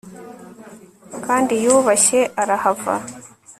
Kandi 1.25 1.53
yubashye 1.65 2.19
arahava 2.41 2.95